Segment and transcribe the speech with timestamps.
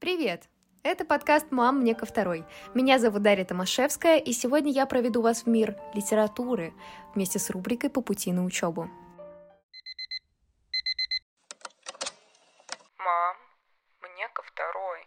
[0.00, 0.48] Привет!
[0.84, 2.44] Это подкаст «Мам, мне ко второй».
[2.72, 6.72] Меня зовут Дарья Томашевская, и сегодня я проведу вас в мир литературы
[7.16, 8.88] вместе с рубрикой «По пути на учебу».
[12.96, 13.36] Мам,
[14.02, 15.00] мне ко второй.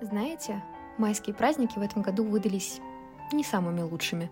[0.00, 0.64] Знаете,
[0.96, 2.80] майские праздники в этом году выдались
[3.32, 4.30] не самыми лучшими.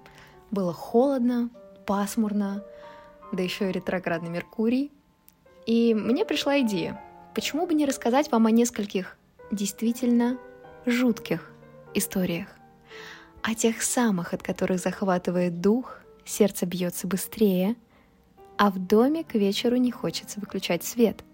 [0.51, 1.51] Было холодно,
[1.87, 2.65] пасмурно,
[3.33, 4.91] да еще и ретроградный Меркурий.
[5.67, 7.01] И мне пришла идея,
[7.35, 9.17] почему бы не рассказать вам о нескольких
[9.51, 10.39] действительно
[10.87, 11.51] жутких
[11.95, 12.49] историях.
[13.43, 17.77] О тех самых, от которых захватывает дух, сердце бьется быстрее,
[18.57, 21.25] а в доме к вечеру не хочется выключать свет.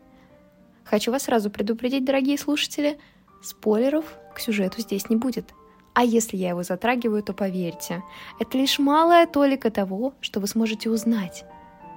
[0.85, 2.99] Хочу вас сразу предупредить, дорогие слушатели,
[3.43, 5.53] спойлеров к сюжету здесь не будет.
[5.95, 8.03] А если я его затрагиваю, то поверьте,
[8.39, 11.45] это лишь малая толика того, что вы сможете узнать,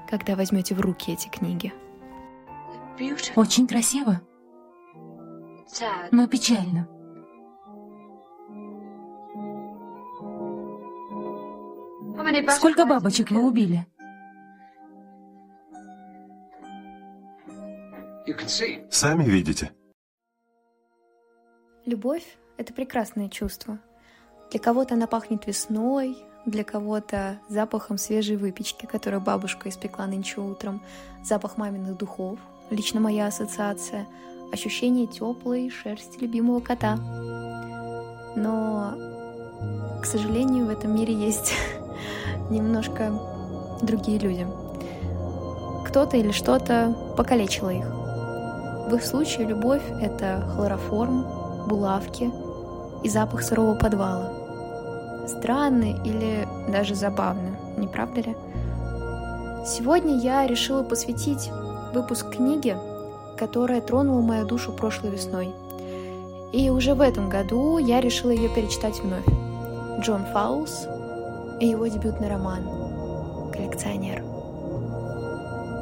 [0.09, 1.73] когда возьмете в руки эти книги.
[3.35, 4.21] Очень красиво,
[6.11, 6.88] но печально.
[12.52, 13.86] Сколько бабочек вы убили?
[18.89, 19.72] Сами видите.
[21.86, 23.80] Любовь— это прекрасное чувство.
[24.52, 30.84] Для кого-то она пахнет весной, для кого-то запахом свежей выпечки, которую бабушка испекла нынче утром,
[31.23, 32.39] запах маминых духов,
[32.70, 34.08] лично моя ассоциация,
[34.52, 36.98] ощущение теплой шерсти любимого кота.
[38.36, 38.94] Но,
[40.02, 41.53] к сожалению, в этом мире есть
[42.50, 43.14] немножко
[43.81, 44.47] другие люди.
[45.88, 47.86] Кто-то или что-то покалечило их.
[48.90, 52.31] В их случае любовь— это хлороформ, булавки
[53.03, 54.34] и запах сырого подвала.
[55.28, 58.36] Странно или даже забавно, не правда ли?
[59.66, 61.52] Сегодня я решила посвятить
[61.94, 62.76] выпуск книги,
[63.38, 65.54] которая тронула мою душу прошлой весной.
[66.52, 69.25] И уже в этом году я решила ее перечитать вновь.
[70.02, 70.88] Джон Фаулс
[71.59, 72.63] и его дебютный роман
[73.52, 74.24] «Коллекционер».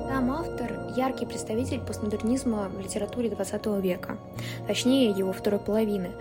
[0.07, 4.17] Сам автор– яркий представитель постмодернизма в литературе XX века,
[4.65, 6.11] точнее его второй половины.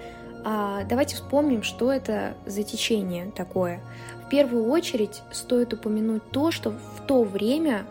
[0.45, 3.81] А давайте вспомним, что это за течение такое.
[4.27, 7.87] В первую очередь стоит упомянуть то, что в то время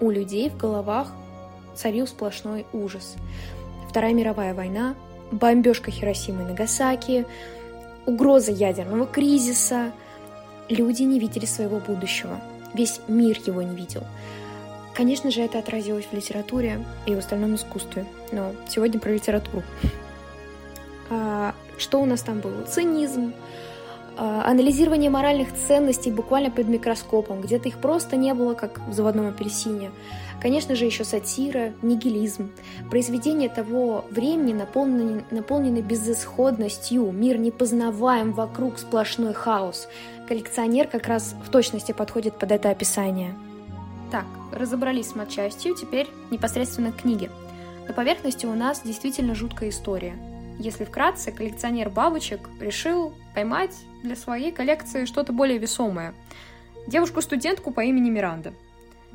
[0.00, 1.12] у людей в головах
[1.76, 3.16] царил сплошной ужас.
[3.88, 4.94] Вторая мировая война,
[5.30, 7.26] бомбежка Хиросимы и Нагасаки,
[8.06, 9.92] угроза ядерного кризиса.
[10.68, 12.40] Люди не видели своего будущего.
[12.74, 14.02] Весь мир его не видел.
[14.94, 18.06] Конечно же, это отразилось в литературе и в остальном искусстве.
[18.32, 19.62] Но сегодня про литературу.
[21.10, 22.62] А, что у нас там было?
[22.62, 23.34] Цинизм,
[24.16, 29.90] анализирование моральных ценностей буквально под микроскопом, где-то их просто не было, как в заводном апельсине.
[30.40, 32.50] Конечно же, еще сатира, нигилизм.
[32.90, 39.88] Произведения того времени наполнены, наполнены безысходностью, мир непознаваем, вокруг сплошной хаос.
[40.28, 43.34] Коллекционер как раз в точности подходит под это описание.
[44.10, 47.30] Так, разобрались с матчастью, теперь непосредственно к книге.
[47.88, 50.16] На поверхности у нас действительно жуткая история–
[50.58, 56.14] если вкратце, коллекционер бабочек решил поймать для своей коллекции что-то более весомое.
[56.86, 58.54] Девушку-студентку по имени Миранда.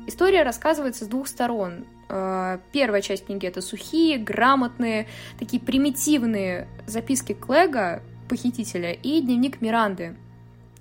[0.06, 1.84] История рассказывается с двух сторон.
[2.08, 5.06] Э, первая часть книги— это сухие, грамотные,
[5.38, 10.16] такие примитивные записки Клэга, похитителя, и дневник Миранды.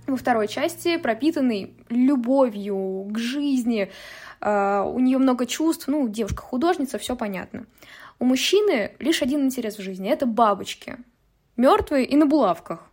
[0.08, 3.92] Во второй части пропитанный любовью к жизни,
[4.42, 7.66] э, у нее много чувств, ну, девушка-художница, все понятно.
[8.22, 10.98] У мужчины лишь один интерес в жизни— это бабочки.
[11.58, 12.88] Мертвые и на булавках.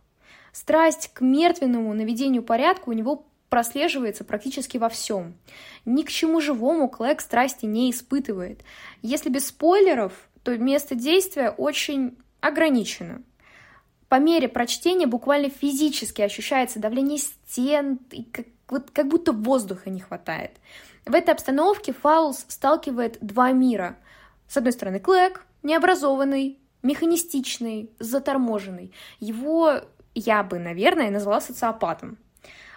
[0.51, 5.35] Страсть к мертвенному наведению порядка у него прослеживается практически во всем.
[5.85, 8.63] Ни к чему живому Клэк страсти не испытывает.
[9.03, 13.21] Если без спойлеров, то место действия очень ограничено.
[14.07, 19.99] По мере прочтения буквально физически ощущается давление стен, и как, вот, как будто воздуха не
[19.99, 20.53] хватает.
[21.05, 23.95] В этой обстановке Фаулс сталкивает два мира—
[24.49, 28.91] с одной стороны, Клэк необразованный, механистичный, заторможенный.
[29.19, 29.81] Его
[30.15, 32.17] я бы, наверное, назвала социопатом.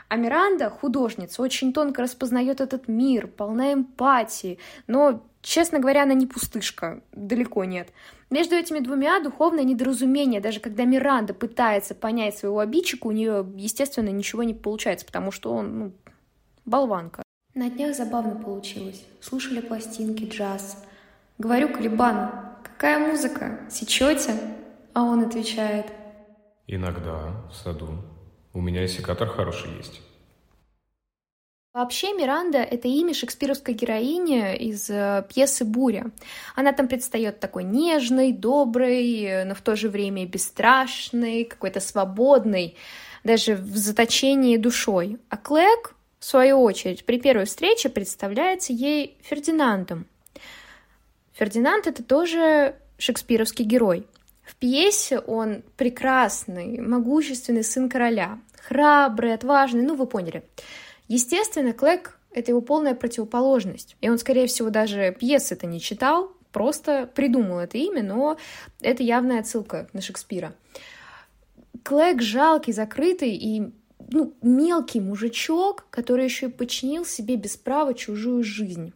[0.09, 6.27] А Миранда, художница, очень тонко распознает этот мир, полна эмпатии, но, честно говоря, она не
[6.27, 7.89] пустышка, далеко нет.
[8.29, 14.11] Между этими двумя духовное недоразумение, даже когда Миранда пытается понять своего обидчика, у нее, естественно,
[14.11, 15.93] ничего не получается, потому что он, ну,
[16.67, 17.23] болванка.
[17.55, 19.07] На днях забавно получилось.
[19.23, 20.85] Слушали пластинки, джаз—
[21.38, 22.31] Говорю Калибану,
[22.62, 24.34] какая музыка, сечете?
[24.94, 25.87] А он отвечает.
[26.67, 27.88] Иногда в саду.
[28.52, 30.00] У меня и секатор хороший есть.
[31.73, 36.11] Вообще Миранда— это имя шекспировской героини из э, пьесы «Буря».
[36.55, 42.76] Она там предстает такой нежной, доброй, но в то же время бесстрашной, какой-то свободной,
[43.25, 45.17] даже в заточении душой.
[45.31, 50.05] А Клэк, в свою очередь, при первой встрече представляется ей Фердинандом.
[51.32, 54.06] Фердинанд— это тоже шекспировский герой.
[54.43, 60.43] В пьесе он прекрасный, могущественный сын короля, храбрый, отважный, ну вы поняли—
[61.12, 63.96] Естественно, Клэк— это его полная противоположность.
[64.00, 68.38] И он, скорее всего, даже пьесы это не читал, просто придумал это имя, но
[68.81, 70.55] это явная отсылка на Шекспира.
[71.82, 73.73] Клэк жалкий, закрытый и
[74.08, 78.94] ну, мелкий мужичок, который еще и подчинил себе без права чужую жизнь.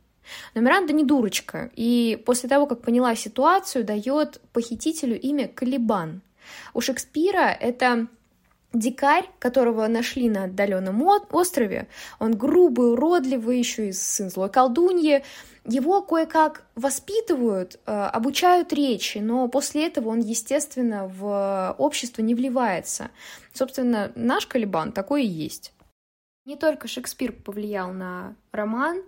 [0.55, 6.23] Но Миранда не дурочка, и после того, как поняла ситуацию, дает похитителю имя Калибан.
[6.75, 8.09] У Шекспира это
[8.73, 11.89] Дикарь, которого нашли на отдаленном острове,
[12.19, 15.25] он грубый, уродливый, еще и сын злой колдуньи,
[15.65, 23.11] его кое-как воспитывают, э, обучают речи, но после этого он, естественно, в общество не вливается.
[23.53, 25.73] Собственно, наш Калибан такой и есть.
[26.45, 29.03] Не только Шекспир повлиял на роман,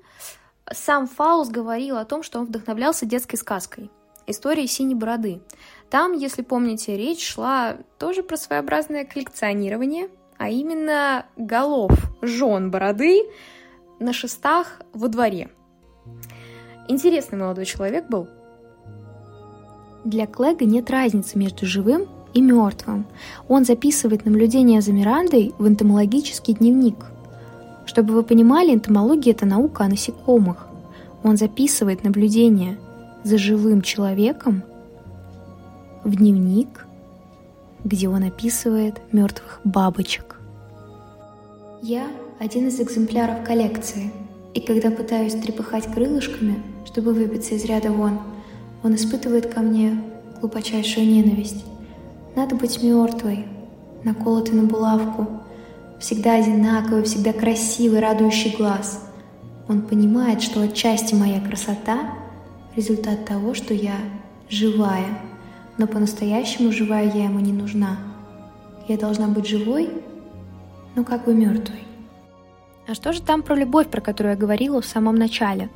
[0.73, 3.91] сам Фауст говорил о том, что он вдохновлялся детской сказкой,
[4.27, 5.41] историей синей бороды.
[5.91, 11.91] Там, если помните, речь шла тоже про своеобразное коллекционирование, а именно голов
[12.23, 13.23] жен бороды
[13.99, 15.51] на шестах во дворе.
[16.89, 18.29] Интересный молодой человек был.
[20.05, 23.07] Для Клэга нет разницы между живым и мертвым.
[23.49, 26.97] Он записывает наблюдения за Мирандой в энтомологический дневник.
[27.89, 30.67] Чтобы вы понимали, энтомология– это наука о насекомых.
[31.25, 32.79] Он записывает наблюдения
[33.25, 34.63] за живым человеком
[36.05, 36.87] в дневник,
[37.85, 40.39] где он описывает мертвых бабочек.
[41.81, 42.09] Я
[42.39, 44.13] один из экземпляров коллекции,
[44.53, 48.19] и когда пытаюсь трепыхать крылышками, чтобы выбиться из ряда вон,
[48.83, 49.99] он испытывает ко мне
[50.43, 51.65] глубочайшую ненависть.
[52.37, 53.47] Надо быть мертвой,
[54.05, 55.27] наколотой на булавку,
[56.01, 59.05] всегда одинаковый, всегда красивый, радующий глаз.
[59.69, 62.15] Он понимает, что отчасти моя красота—
[62.77, 63.97] результат того, что я
[64.49, 65.19] живая—
[65.79, 67.97] но по-настоящему живая я ему не нужна.
[68.89, 69.89] Я должна быть живой,
[70.95, 71.85] но как бы мертвой.
[72.87, 75.71] А что же там про любовь, про которую я говорила в самом начале?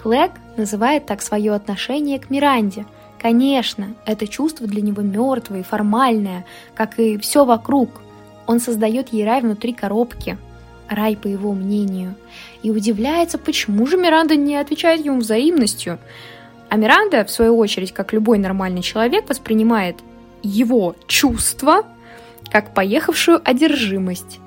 [0.00, 2.86] Клэг называет так свое отношение к Миранде.
[3.18, 6.44] Конечно, это чувство для него мертвое и формальное,
[6.74, 8.02] как и все вокруг.
[8.46, 10.38] Он создает ей рай внутри коробки,
[10.88, 12.14] рай по его мнению,
[12.62, 15.98] и удивляется, почему же Миранда не отвечает ему взаимностью.
[16.68, 19.96] А Миранда, в свою очередь, как любой нормальный человек, воспринимает
[20.42, 21.84] его чувства
[22.50, 24.40] как поехавшую одержимость.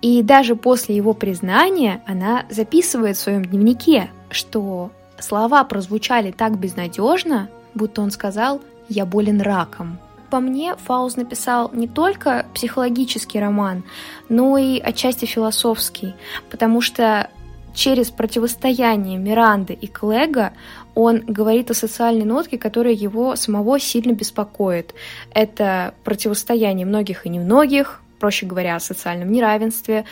[0.00, 7.48] И даже после его признания она записывает в своем дневнике, что слова прозвучали так безнадежно,
[7.74, 9.98] будто он сказал «я болен раком».
[10.30, 13.84] По мне, Фауз написал не только психологический роман,
[14.28, 16.14] но и отчасти философский,
[16.50, 17.30] потому что
[17.74, 20.52] через противостояние Миранды и Клега
[20.94, 24.94] он говорит о социальной нотке, которая его самого сильно беспокоит.
[25.32, 30.04] Это противостояние многих и немногих, проще говоря, о социальном неравенстве,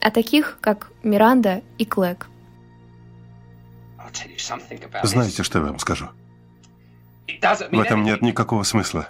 [0.00, 2.28] о таких, как Миранда и Клэг.
[5.04, 6.08] Знаете, что я вам скажу?
[7.70, 9.08] В этом нет никакого смысла.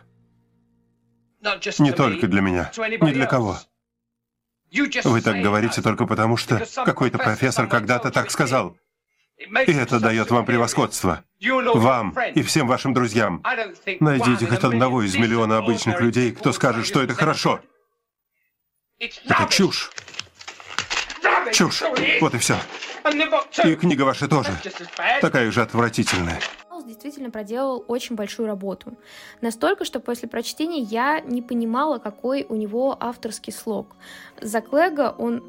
[1.78, 3.58] Не только для меня, ни для кого.
[5.04, 8.76] Вы так говорите только потому, что какой-то профессор когда-то так сказал.
[9.38, 11.24] И это дает вам превосходство.
[11.40, 13.42] Вам и всем вашим друзьям.
[14.00, 17.60] Найдите хоть одного из миллиона обычных людей, кто скажет, что это хорошо.
[18.98, 19.90] Это чушь.
[21.52, 21.82] Чушь.
[22.20, 22.56] Вот и все.
[23.64, 24.52] И книга ваша тоже.
[25.20, 26.40] Такая же отвратительная.
[27.02, 28.94] Действительно проделал очень большую работу.
[29.40, 33.88] Настолько, что после прочтения я не понимала, какой у него авторский слог.
[34.40, 35.42] За Клэга он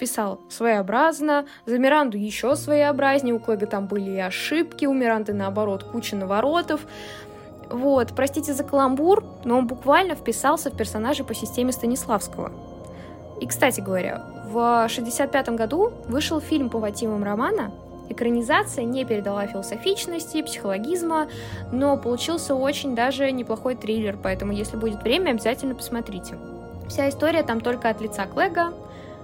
[0.00, 5.84] писал своеобразно, за Миранду еще своеобразнее, у Клэга там были и ошибки, у Миранды, наоборот,
[5.84, 6.80] куча наворотов.
[7.70, 12.52] Вот, простите за каламбур, но он буквально вписался в персонажа по системе Станиславского.
[13.40, 17.70] И, кстати говоря, в 1965 году вышел фильм по мотивам романа.
[18.08, 21.28] Экранизация не передала философичности, психологизма,
[21.72, 26.36] но получился очень даже неплохой триллер, поэтому, если будет время, обязательно посмотрите.
[26.88, 28.72] Вся история там только от лица Клэга,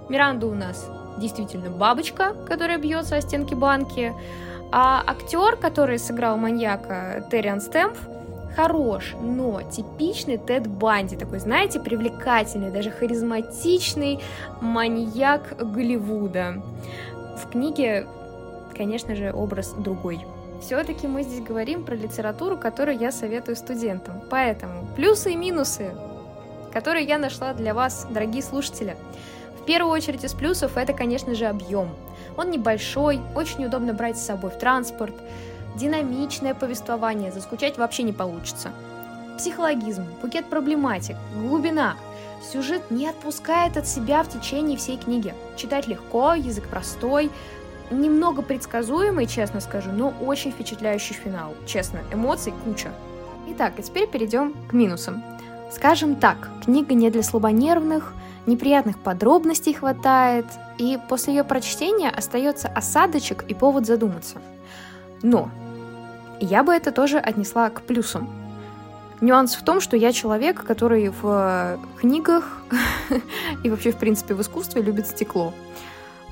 [0.08, 4.12] Миранда у нас действительно бабочка, которая бьется о стенки банки,
[4.70, 7.96] а актер, который сыграл маньяка Терриан Стэмп,
[8.54, 14.20] хорош, но типичный Тед Банди, такой, знаете, привлекательный, даже харизматичный
[14.60, 16.62] маньяк Голливуда.
[17.36, 18.06] В книге,
[18.76, 20.24] конечно же, образ другой.
[20.60, 24.22] Все-таки мы здесь говорим про литературу, которую я советую студентам.
[24.30, 25.94] Поэтому плюсы и минусы,
[26.72, 28.96] которые я нашла для вас, дорогие слушатели.
[29.60, 31.90] В первую очередь из плюсов это, конечно же, объем.
[32.36, 35.14] Он небольшой, очень удобно брать с собой в транспорт,
[35.76, 38.72] динамичное повествование, заскучать вообще не получится.
[39.38, 41.96] Психологизм, букет проблематик, глубина.
[42.52, 45.34] Сюжет не отпускает от себя в течение всей книги.
[45.56, 47.30] Читать легко, язык простой,
[47.90, 51.54] немного предсказуемый, честно скажу, но очень впечатляющий финал.
[51.66, 52.92] Честно, эмоций куча.
[53.48, 55.22] Итак, а теперь перейдем к минусам.
[55.70, 58.14] Скажем так, книга не для слабонервных,
[58.46, 60.46] неприятных подробностей хватает,
[60.78, 64.40] и после ее прочтения остается осадочек и повод задуматься.
[65.22, 65.50] Но
[66.40, 68.28] я бы это тоже отнесла к плюсам.
[69.20, 72.62] Нюанс в том, что я человек, который в книгах
[73.64, 75.52] и вообще, в принципе, в искусстве любит стекло.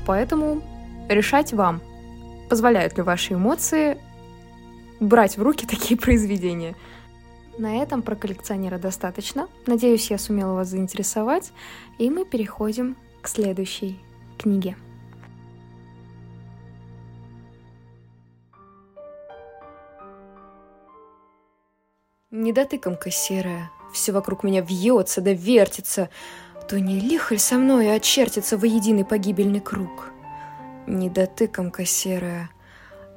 [0.07, 0.63] Поэтому
[1.09, 1.81] решать вам,
[2.49, 3.99] позволяют ли ваши эмоции
[5.01, 6.75] брать в руки такие произведения.
[7.59, 9.49] На этом про коллекционера достаточно.
[9.67, 11.53] Надеюсь, я сумела вас заинтересовать.
[11.99, 13.99] И мы переходим к следующей
[14.39, 14.77] книге.
[22.31, 26.09] Недотыкомка серая, все вокруг меня вьется да вертится,
[26.67, 30.13] то не лихоль со мной очертится во единый погибельный круг.
[30.87, 32.51] Недотыкомка серая,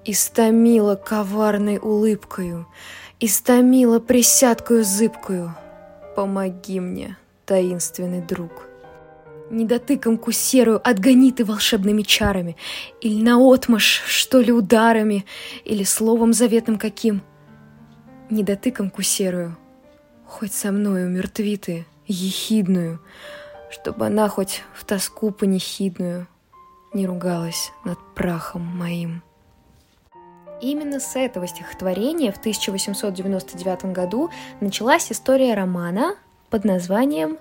[0.03, 2.67] истомила коварной улыбкою,
[3.19, 5.55] истомила присядкою зыбкою.
[6.15, 8.67] Помоги мне, таинственный друг.
[9.50, 12.57] Недотыкомку серую отгони ты волшебными чарами,
[13.01, 15.25] Или наотмашь, что ли, ударами,
[15.65, 17.22] Или словом заветным каким—
[18.29, 19.57] недотыкомку серую,
[20.25, 23.00] хоть со мною мертви ты, ехидную,
[23.72, 26.27] чтобы она хоть в тоску панихидную
[26.96, 29.22] не ругалась над прахом моим.
[30.62, 34.30] Именно с этого стихотворения в 1899 году
[34.62, 36.16] началась история романа
[36.50, 37.38] под названием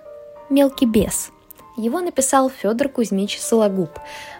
[0.49, 1.31] «Мелкий бес».
[1.77, 3.89] Его написал Федор Кузьмич Сологуб.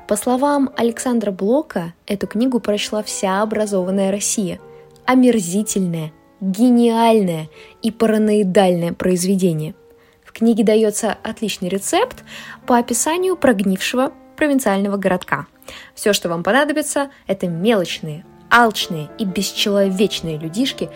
[0.08, 4.60] По словам Александра Блока, эту книгу прочла вся образованная Россия.
[5.06, 7.50] Омерзительная, гениальное
[7.82, 9.76] и параноидальное произведение.
[10.24, 12.24] В книге дается отличный рецепт
[12.66, 15.48] по описанию прогнившего провинциального городка.
[15.94, 20.89] Все, что вам понадобится, это мелочные, алчные и бесчеловечные людишки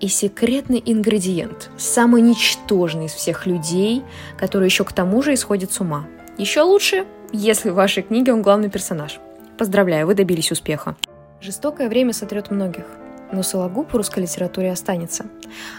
[0.00, 4.02] и секретный ингредиент, самый ничтожный из всех людей,
[4.38, 6.06] который еще к тому же исходит с ума.
[6.38, 9.20] Еще лучше, если в вашей книге он главный персонаж.
[9.58, 10.96] Поздравляю, вы добились успеха.
[11.40, 12.84] Жестокое время сотрет многих
[13.32, 15.26] но Сологуб в русской литературе останется.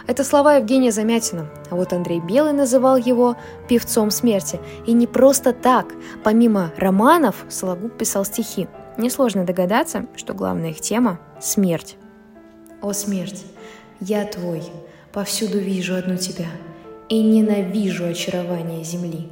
[0.07, 3.35] Это слова Евгения Замятина, а вот Андрей Белый называл его
[3.67, 4.59] «певцом смерти».
[4.85, 5.93] И не просто так.
[6.23, 8.67] Помимо романов, Сологуб писал стихи.
[8.97, 11.97] Несложно догадаться, что главная их тема– смерть.
[12.81, 13.45] «О смерть,
[13.99, 14.63] я твой,
[15.13, 16.47] повсюду вижу одну тебя,
[17.09, 19.29] и ненавижу очарование земли».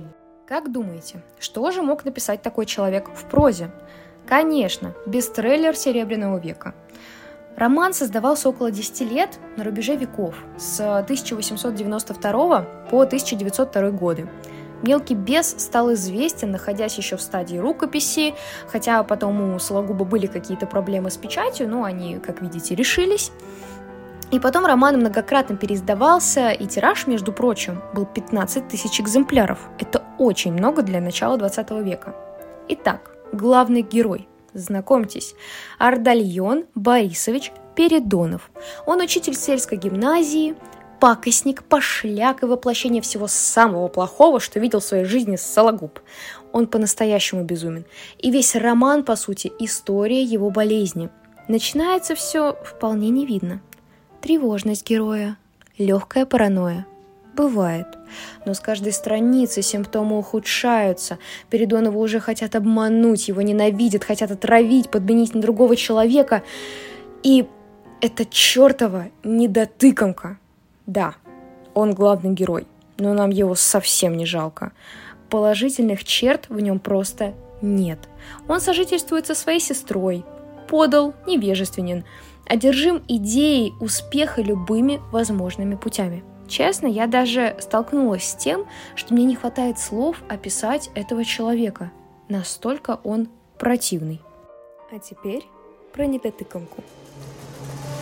[0.47, 3.71] Как думаете, что же мог написать такой человек в прозе?
[4.27, 6.75] Конечно, бестселлер Серебряного века–
[7.59, 14.29] Роман создавался около 10 лет на рубеже веков, с 1892 по 1902 годы.
[14.81, 18.33] Мелкий бес стал известен, находясь еще в стадии рукописи,
[18.67, 23.33] хотя потом у Сологуба были какие-то проблемы с печатью, но они, как видите, решились.
[24.31, 29.59] И потом роман многократно переиздавался, и тираж, между прочим, был 15 тысяч экземпляров.
[29.79, 32.15] Это очень много для начала 20 века.
[32.69, 35.35] Итак, главный герой Знакомьтесь,
[35.77, 38.49] Ардальон Борисович Передонов.
[38.85, 40.55] Он учитель сельской гимназии,
[40.99, 45.99] пакостник, пошляк и воплощение всего самого плохого, что видел в своей жизни Сологуб.
[46.51, 47.85] Он по-настоящему безумен.
[48.17, 51.09] И весь роман, по сути, история его болезни.
[51.47, 53.61] Начинается все вполне невидно.
[54.21, 55.37] Тревожность героя,
[55.77, 56.85] легкая паранойя,
[57.39, 57.87] Бывает.
[58.45, 61.19] Но с каждой страницы симптомы ухудшаются.
[61.49, 66.43] Передонова уже хотят обмануть, его ненавидят, хотят отравить, подменить на другого человека.
[67.23, 67.47] И
[68.01, 70.37] это чертова недотыкомка.
[70.85, 71.15] Да,
[71.73, 72.67] он главный герой,
[72.97, 74.73] но нам его совсем не жалко.
[75.29, 77.99] Положительных черт в нем просто нет.
[78.49, 80.25] Он сожительствует со своей сестрой,
[80.67, 82.03] подал, невежественен,
[82.45, 88.65] одержим идеей успеха любыми возможными путями– Честно, я даже столкнулась с тем,
[88.95, 91.91] что мне не хватает слов описать этого человека.
[92.27, 93.29] Настолько он
[93.59, 94.19] противный.
[94.91, 95.45] А теперь
[95.93, 96.83] про недотыкомку.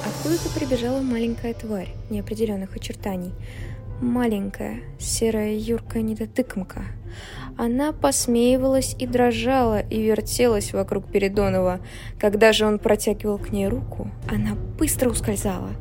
[0.05, 3.33] Откуда-то прибежала маленькая тварь неопределенных очертаний.
[4.01, 6.83] Маленькая, серая юркая недотыкомка.
[7.57, 11.79] Она посмеивалась и дрожала, и вертелась вокруг Передонова.
[12.19, 15.71] Когда же он протягивал к ней руку, она быстро ускользала,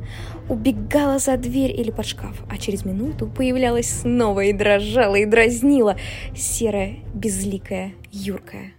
[0.49, 5.95] убегала за дверь или под шкаф, а через минуту появлялась снова и дрожала, и дразнила,
[6.35, 8.73] серая, безликая, юркая.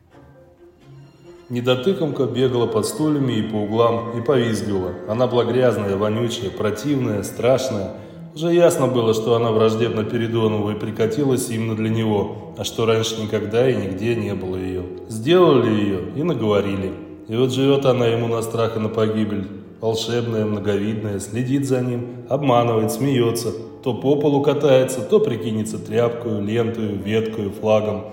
[1.49, 4.95] Недотыкомка бегала под стульями и по углам и повизгивала.
[5.09, 7.93] Она была грязная, вонючая, противная, страшная–
[8.39, 13.21] уже ясно было, что она враждебна Передонову и прикатилась именно для него, а что раньше
[13.21, 14.85] никогда и нигде не было ее.
[15.09, 16.93] Сделали ее и наговорили.
[17.27, 19.49] И вот живет она ему на страх и на погибель.
[19.81, 23.49] Волшебная, многовидная, следит за ним, обманывает, смеется.
[23.83, 28.05] То по полу катается, то прикинется тряпкою, лентою, веткою, флагом.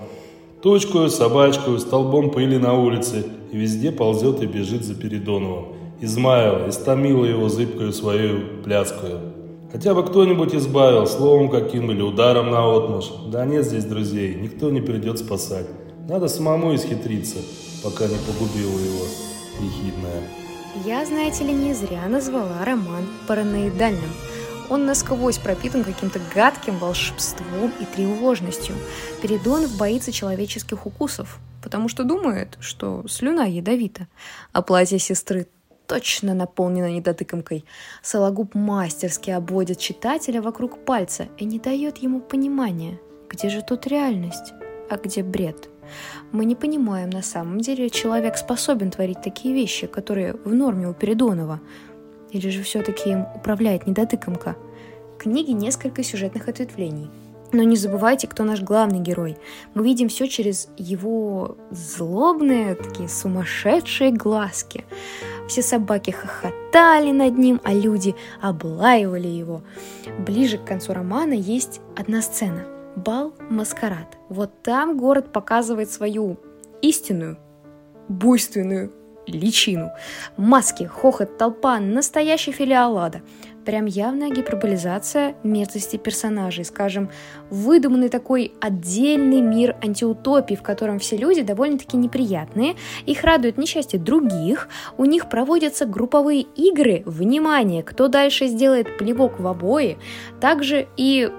[0.60, 3.26] Тучкою, собачкою, столбом пыли на улице.
[3.52, 5.66] И везде ползет и бежит за Передоновым.
[6.00, 9.35] Измаила, истомила его зыбкою свою пляскую.
[9.72, 13.06] Хотя бы кто-нибудь избавил, словом каким или ударом на отмуж.
[13.28, 15.66] Да нет здесь друзей, никто не придет спасать.
[16.08, 17.38] Надо самому исхитриться,
[17.82, 19.04] пока не погубила его
[19.60, 20.22] ехидная.
[20.84, 24.10] Я, знаете ли, не зря назвала роман параноидальным.
[24.68, 28.74] Он насквозь пропитан каким-то гадким волшебством и тревожностью.
[29.22, 34.06] Передонов боится человеческих укусов, потому что думает, что слюна ядовита,
[34.52, 35.46] а платье сестры
[35.86, 37.64] точно наполнена недотыкомкой.
[38.02, 44.52] Сологуб мастерски обводит читателя вокруг пальца и не дает ему понимания, где же тут реальность,
[44.90, 45.68] а где бред.
[46.32, 50.94] Мы не понимаем, на самом деле человек способен творить такие вещи, которые в норме у
[50.94, 51.60] Передонова.
[52.32, 54.56] Или же все-таки им управляет недотыкомка.
[55.14, 57.10] В книге несколько сюжетных ответвлений–
[57.52, 59.36] но не забывайте, кто наш главный герой.
[59.74, 64.84] Мы видим все через его злобные, такие сумасшедшие глазки.
[65.48, 69.62] Все собаки хохотали над ним, а люди облаивали его.
[70.18, 72.64] Ближе к концу романа есть одна сцена.
[72.96, 74.16] Бал-маскарад.
[74.28, 76.38] Вот там город показывает свою
[76.82, 77.38] истинную,
[78.08, 78.92] буйственную
[79.26, 79.90] личину.
[80.36, 83.22] Маски, хохот, толпа, настоящий филиал ада
[83.66, 87.10] прям явная гиперболизация мерзости персонажей, скажем,
[87.50, 94.68] выдуманный такой отдельный мир антиутопии, в котором все люди довольно-таки неприятные, их радует несчастье других,
[94.96, 99.98] у них проводятся групповые игры, внимание, кто дальше сделает плевок в обои,
[100.40, 101.30] также и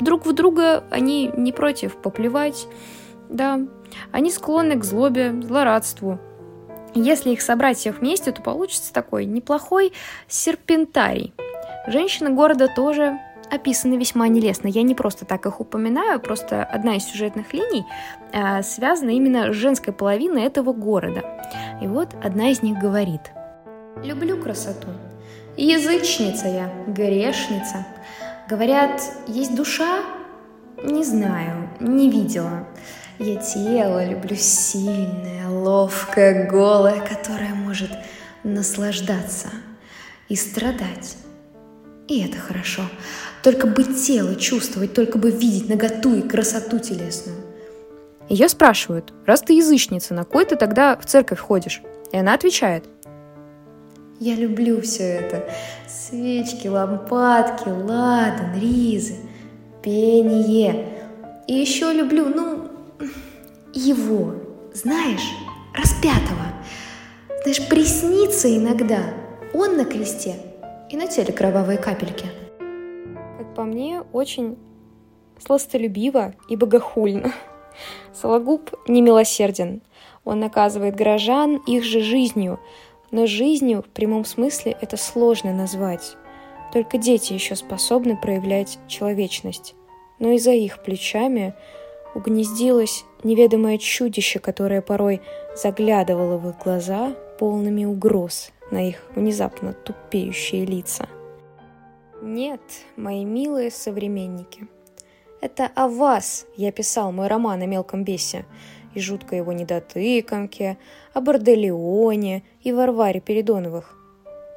[0.00, 2.68] друг в друга они не против поплевать,
[3.30, 3.58] да,
[4.12, 6.20] они склонны к злобе, злорадству,
[6.94, 9.92] если их собрать всех вместе, то получится такой неплохой
[10.28, 11.32] серпентарий.
[11.86, 13.18] Женщины города тоже
[13.50, 14.68] описаны весьма нелестно.
[14.68, 17.84] Я не просто так их упоминаю, просто одна из сюжетных линий
[18.32, 21.22] э, связана именно с женской половиной этого города.
[21.80, 23.32] И вот одна из них говорит.
[24.04, 24.88] «Люблю красоту.
[25.56, 27.86] Язычница я, грешница.
[28.48, 30.00] Говорят, есть душа?
[30.82, 32.66] Не знаю, не видела.
[33.18, 37.90] Я тело люблю сильное, ловкое, голое, которое может
[38.44, 39.48] наслаждаться
[40.28, 41.16] и страдать.
[42.10, 42.82] И это хорошо.
[43.44, 47.36] Только бы тело чувствовать, только бы видеть наготу и красоту телесную.
[48.28, 51.82] Ее спрашивают, раз ты язычница, на кой ты тогда в церковь ходишь?
[52.10, 52.84] И она отвечает,
[54.18, 55.44] я люблю все это.
[55.88, 59.14] Свечки, лампадки, ладан, ризы,
[59.80, 60.88] пение.
[61.46, 62.70] И еще люблю, ну,
[63.72, 64.34] его,
[64.74, 65.28] знаешь,
[65.78, 66.42] распятого.
[67.44, 69.14] Знаешь, приснится иногда.
[69.54, 70.49] Он на кресте,
[70.90, 72.26] и на теле кровавые капельки.
[73.38, 74.58] Как по мне, очень
[75.38, 77.32] сластолюбиво и богохульно.
[78.12, 79.82] Сологуб немилосерден.
[80.24, 82.60] Он наказывает горожан их же жизнью,
[83.10, 86.16] но жизнью в прямом смысле это сложно назвать.
[86.72, 89.74] Только дети еще способны проявлять человечность.
[90.18, 91.54] Но и за их плечами
[92.14, 95.22] угнездилось неведомое чудище, которое порой
[95.54, 101.08] заглядывало в их глаза полными угроз на их внезапно тупеющие лица.
[102.22, 102.60] Нет,
[102.96, 104.68] мои милые современники,
[105.40, 108.44] это о вас я писал мой роман о мелком бесе
[108.94, 110.76] и жуткой его недотыкомке,
[111.14, 113.96] о Борделеоне и Варваре Передоновых.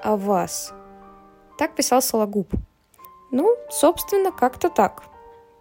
[0.02, 0.73] О вас.
[1.58, 2.49] Так писал Сологуб.
[3.32, 5.04] Ну, собственно, как-то так.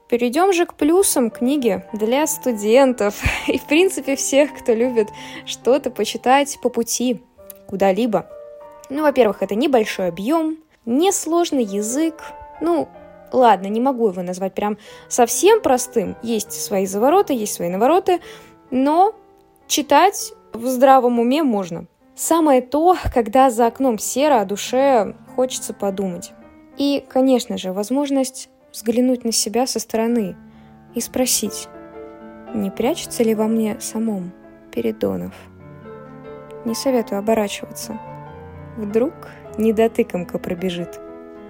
[0.09, 5.09] Перейдем же к плюсам книги для студентов и, в принципе, всех, кто любит
[5.47, 7.23] что-то почитать по пути,
[7.69, 8.27] куда-либо.
[8.90, 12.14] Ну, во-первых, это небольшой объем, несложный язык.
[12.61, 12.88] Ну,
[13.33, 16.16] ладно, не могу его назвать прям совсем простым.
[16.23, 18.21] Есть свои завороты, есть свои навороты,
[18.71, 19.14] но
[19.66, 21.87] читать в здравом уме можно.
[22.14, 26.33] Самое то, когда за окном серо, а душе хочется подумать.
[26.77, 30.37] И, конечно же, возможность взглянуть на себя со стороны
[30.95, 31.68] и спросить,
[32.55, 34.33] не прячется ли во мне самом
[34.73, 35.35] Передонов.
[36.64, 37.99] Не советую оборачиваться.
[38.77, 39.13] Вдруг
[39.59, 41.01] недотыкомка пробежит.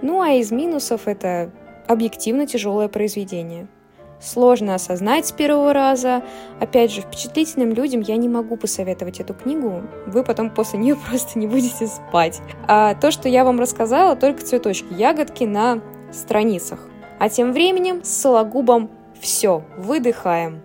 [0.01, 1.51] Ну а из минусов это
[1.87, 3.67] объективно тяжелое произведение.
[4.19, 6.23] Сложно осознать с первого раза.
[6.61, 9.83] Опять же, впечатлительным людям я не могу посоветовать эту книгу.
[10.07, 12.41] Вы потом после нее просто не будете спать.
[12.67, 15.81] А то, что я вам рассказала, только цветочки, ягодки на
[16.13, 16.79] страницах.
[17.19, 20.61] А тем временем с сологубом все, выдыхаем.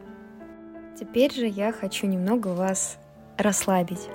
[0.99, 2.99] Теперь же я хочу немного вас
[3.37, 4.09] расслабить,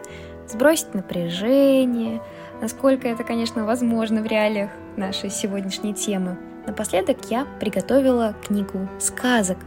[0.48, 2.22] сбросить напряжение,
[2.62, 6.38] насколько это, конечно, возможно в реалиях нашей сегодняшней темы.
[6.66, 9.58] Напоследок я приготовила книгу сказок,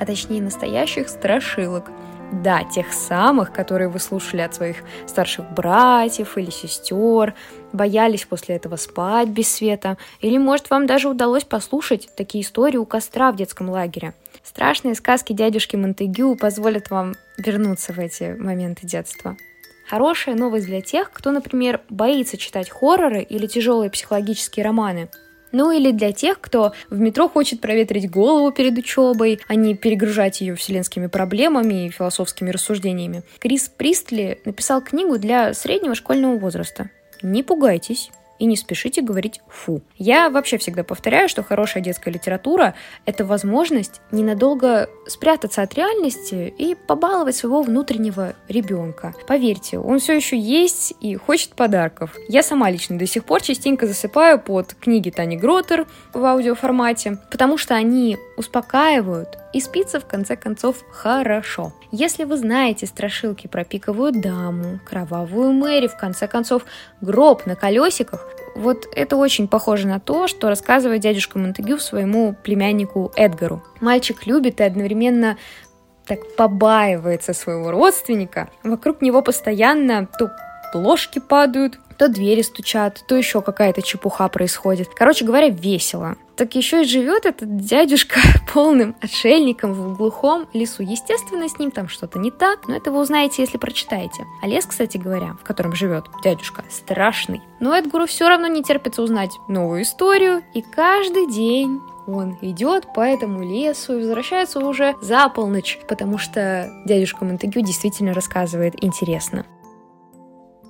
[0.00, 1.90] а точнее настоящих страшилок.
[2.32, 7.34] Да, тех самых, которые вы слушали от своих старших братьев или сестер,
[7.72, 12.84] боялись после этого спать без света, или, может, вам даже удалось послушать такие истории у
[12.84, 14.12] костра в детском лагере.
[14.42, 19.36] Страшные сказки дядюшки Монтегю позволят вам вернуться в эти моменты детства.
[19.88, 25.08] Хорошая новость для тех, кто, например, боится читать хорроры или тяжелые психологические романы.
[25.52, 30.40] Ну или для тех, кто в метро хочет проветрить голову перед учебой, а не перегружать
[30.40, 33.22] ее вселенскими проблемами и философскими рассуждениями.
[33.38, 36.90] Крис Пристли написал книгу для среднего школьного возраста.
[37.22, 39.82] Не пугайтесь, и не спешите говорить «фу».
[39.96, 42.74] Я вообще всегда повторяю, что хорошая детская литература—
[43.06, 49.14] это возможность ненадолго спрятаться от реальности и побаловать своего внутреннего ребенка.
[49.26, 52.14] Поверьте, он все еще есть и хочет подарков.
[52.28, 57.58] Я сама лично до сих пор частенько засыпаю под книги Тани Гротер в аудиоформате, потому
[57.58, 61.72] что они успокаивают и спится в конце концов хорошо.
[61.90, 66.66] Если вы знаете страшилки про пиковую даму, кровавую Мэри, в конце концов
[67.00, 73.10] гроб на колесиках, вот это очень похоже на то, что рассказывает дядюшка Монтегю своему племяннику
[73.16, 73.62] Эдгару.
[73.80, 75.38] Мальчик любит и одновременно
[76.04, 78.50] так побаивается своего родственника.
[78.62, 80.30] Вокруг него постоянно то
[80.74, 84.88] ложки падают, то двери стучат, то еще какая-то чепуха происходит.
[84.94, 86.16] Короче говоря, весело.
[86.36, 88.20] Так еще и живет этот дядюшка
[88.52, 90.82] полным отшельником в глухом лесу.
[90.82, 94.26] Естественно, с ним там что-то не так, но это вы узнаете, если прочитаете.
[94.42, 97.40] А лес, кстати говоря, в котором живет дядюшка, страшный.
[97.58, 103.00] Но Эдгару все равно не терпится узнать новую историю, и каждый день он идет по
[103.00, 109.44] этому лесу и возвращается уже за полночь, потому что дядюшка Монтегю действительно рассказывает интересно.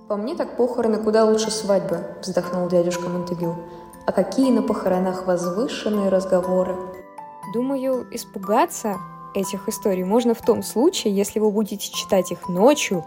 [0.09, 3.57] «По мне так похороны куда лучше свадьбы»,— вздохнул дядюшка Монтегю.
[4.07, 6.77] «А какие на похоронах возвышенные разговоры!»
[7.53, 8.99] Думаю, испугаться
[9.35, 13.05] этих историй можно в том случае, если вы будете читать их ночью,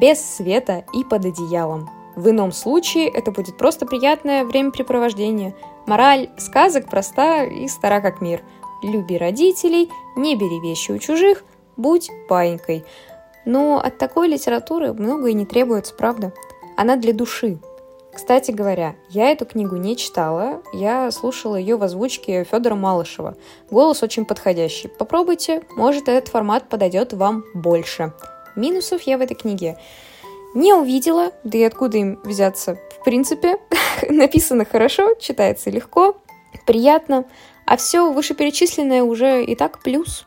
[0.00, 1.88] без света и под одеялом.
[2.16, 5.54] В ином случае это будет просто приятное времяпрепровождение.
[5.86, 8.42] Мораль сказок проста и стара как мир.
[8.82, 11.44] Люби родителей, не бери вещи у чужих,
[11.76, 12.84] будь паинькой.
[13.44, 16.32] Но от такой литературы многое не требуется, правда?
[16.76, 17.58] Она для души.
[18.12, 23.36] Кстати говоря, я эту книгу не читала, я слушала ее в озвучке Федора Малышева.
[23.70, 24.88] Голос очень подходящий.
[24.88, 28.12] Попробуйте, может этот формат подойдет вам больше.
[28.56, 29.78] Минусов я в этой книге
[30.54, 32.78] не увидела, да и откуда им взяться?
[33.00, 33.58] В принципе,
[34.08, 36.16] написано хорошо, читается легко,
[36.66, 37.24] приятно,
[37.64, 40.26] а все вышеперечисленное уже и так плюс.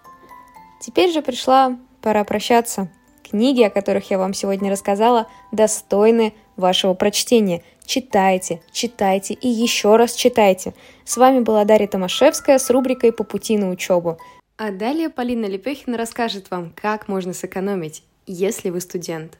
[0.80, 2.89] Теперь же пришла пора прощаться.
[3.34, 7.63] Книги, о которых я вам сегодня рассказала, достойны вашего прочтения.
[7.84, 10.76] Читайте, читайте и еще раз читайте.
[11.04, 14.19] С вами была Дарья Томашевская с рубрикой «По пути на учебу».
[14.56, 19.39] А далее Полина Лепехина расскажет вам, как можно сэкономить, если вы студент.